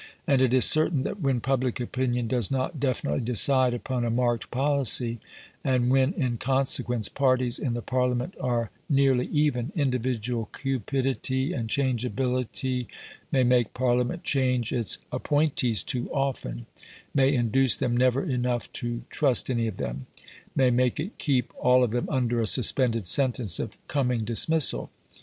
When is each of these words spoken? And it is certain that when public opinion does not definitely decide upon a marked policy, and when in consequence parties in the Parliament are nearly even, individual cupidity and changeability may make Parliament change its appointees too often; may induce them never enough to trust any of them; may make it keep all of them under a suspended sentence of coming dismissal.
And 0.25 0.41
it 0.41 0.51
is 0.51 0.65
certain 0.65 1.03
that 1.03 1.21
when 1.21 1.41
public 1.41 1.79
opinion 1.79 2.25
does 2.27 2.49
not 2.49 2.79
definitely 2.79 3.19
decide 3.21 3.75
upon 3.75 4.03
a 4.03 4.09
marked 4.09 4.49
policy, 4.49 5.19
and 5.63 5.91
when 5.91 6.13
in 6.13 6.37
consequence 6.37 7.07
parties 7.07 7.59
in 7.59 7.75
the 7.75 7.83
Parliament 7.83 8.33
are 8.39 8.71
nearly 8.89 9.27
even, 9.27 9.71
individual 9.75 10.45
cupidity 10.53 11.53
and 11.53 11.69
changeability 11.69 12.87
may 13.31 13.43
make 13.43 13.75
Parliament 13.75 14.23
change 14.23 14.73
its 14.73 14.97
appointees 15.11 15.83
too 15.83 16.09
often; 16.09 16.65
may 17.13 17.31
induce 17.35 17.77
them 17.77 17.95
never 17.95 18.23
enough 18.25 18.73
to 18.73 19.03
trust 19.11 19.51
any 19.51 19.67
of 19.67 19.77
them; 19.77 20.07
may 20.55 20.71
make 20.71 20.99
it 20.99 21.19
keep 21.19 21.53
all 21.59 21.83
of 21.83 21.91
them 21.91 22.09
under 22.09 22.41
a 22.41 22.47
suspended 22.47 23.05
sentence 23.05 23.59
of 23.59 23.77
coming 23.87 24.25
dismissal. 24.25 24.89